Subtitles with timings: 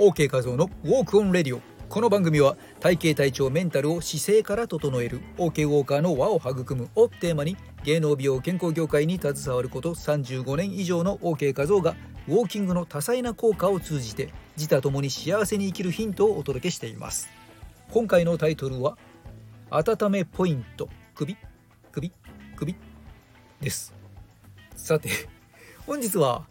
[0.00, 1.60] OK 画像のウォークオンレディオ。
[1.90, 11.94] この番組は体型体調メンタルを姿勢から整える OK ウォーカーの輪を育むをテーマに芸能美容健康業界に携わること35年以上の OK 画像が
[12.28, 17.28] ウォーキングの多彩な効果を通じて自他ともに幸せに生きるヒントをお届けしています。
[17.90, 18.96] 今回のタイトルは
[19.68, 21.36] 温めポイント首
[21.92, 22.10] 首
[22.56, 22.74] 首
[23.60, 23.92] です。
[24.76, 25.10] さて
[25.86, 26.46] 本日は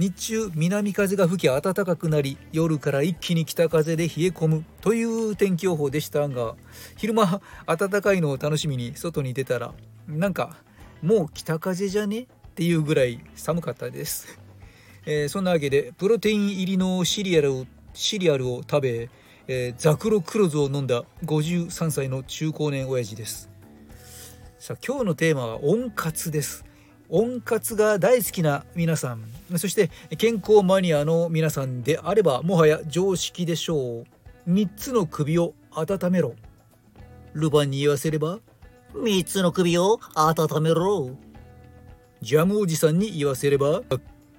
[0.00, 6.56] 日中南風が吹き暖かくなり夜から一気に北風で冷え込むという天気予報でしたが
[6.96, 9.74] 昼間暖かいのを楽しみに外に出たら
[10.08, 10.56] なんか
[11.02, 12.20] もう北風じゃね？
[12.20, 14.38] っていうぐらい寒かったです、
[15.04, 19.10] えー、そんなわけでプロテイン入りのシリアルをシリアルを食べ、
[19.48, 23.50] えー、ザクロクロズを飲んだ53歳の中高年親父です。
[24.58, 26.64] さあ今日のテーマは温活です。
[27.10, 29.24] 温活が大好きな皆さん。
[29.58, 34.04] そして健康マニアの皆さんであればもはや常識でしょう。
[34.48, 36.34] 3つの首を温めろ。
[37.34, 38.38] ルバンに言わせれば
[38.94, 41.10] 3つの首を温めろ。
[42.22, 43.82] ジャムおじさんに言わせれば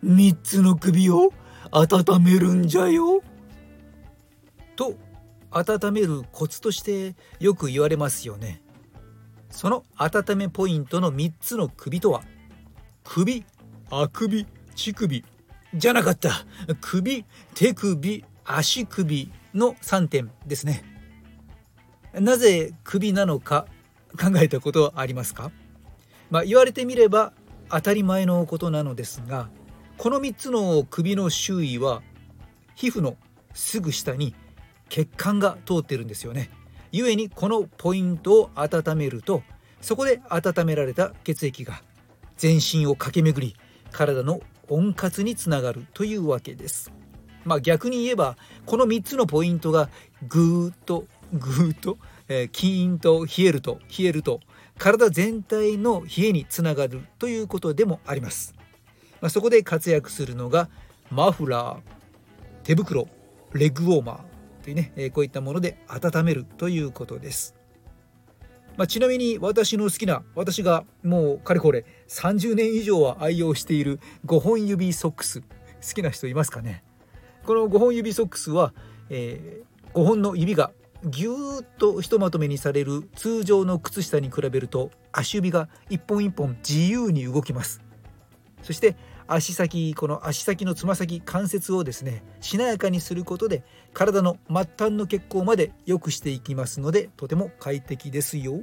[0.03, 1.31] 3つの首を
[1.71, 3.21] 温めるんじゃよ。
[4.75, 4.95] と
[5.51, 8.61] 温めるコツとしてよく言われますよね。
[9.49, 12.23] その温めポイントの3つの首とは？
[13.03, 13.43] 首
[13.89, 15.23] あくび乳首。
[15.73, 16.45] じゃなかった。
[16.81, 20.83] 首手首足首の3点ですね。
[22.13, 23.67] なぜ首なのか
[24.19, 25.51] 考えたことはありますか？
[26.29, 27.33] まあ、言われてみれば
[27.69, 29.49] 当たり前のことなのですが
[29.97, 32.01] この3つの首の周囲は
[32.75, 33.15] 皮膚の
[33.53, 34.35] すぐ下に
[34.89, 36.49] 血管が通ってるんですよね。
[36.91, 39.43] 故にこのポイントを温めると
[39.79, 41.81] そこで温められた血液が
[42.41, 43.55] 全身を駆け巡り
[43.91, 46.91] 体の温活につながるというわけです。
[47.45, 49.89] まあ、逆に言えばこの3つのポイントが
[50.27, 51.99] ぐーっとぐーっと、
[52.29, 54.39] えー、キーンと冷えると冷えると
[54.79, 58.55] 体全体の冷えにつながるということでもあります。
[59.21, 60.67] まあ、そこで活躍するのが
[61.11, 61.79] マフラー
[62.63, 63.07] 手袋
[63.53, 67.60] レッグウォーマーというね、えー、こういったもので温めるということです。
[68.81, 75.47] まあ、ちなみに私の好きな私がもうかれこれ30年以上は愛用している5本指ソックス好
[75.93, 76.83] きな人いますかね？
[77.45, 78.73] この5本指ソックスは、
[79.11, 80.71] えー、5本の指が
[81.05, 87.83] ぎゅーっとひとまとめにされる通常の靴下に比べると足指が一本一本自由に動きます。
[88.63, 88.95] そして
[89.33, 98.59] 足先この足先のつま先関節をですねしなやかにすることで体の末端の血行まで良くしていきますのでとても快適ですよ。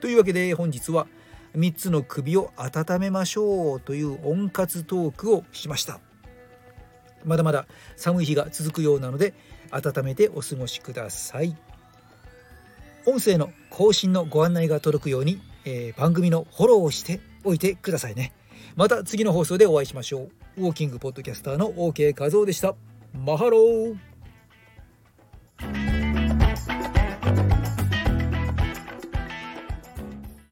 [0.00, 1.08] というわけで本日は
[1.56, 5.98] 3つの首を温めましょうという温活トークをしました。
[7.24, 7.66] まだまだ
[7.96, 9.34] 寒い日が続くようなので
[9.72, 11.56] 温めてお過ごしください。
[13.04, 18.32] 音声の更新のご案内が届くように、えー、番組のフォローをしておいてくださいね。
[18.76, 20.62] また次の放送でお会いしましょう。
[20.62, 22.74] ウォーキングポッドキャスターの OK 和夫でした。
[23.12, 24.09] マハロー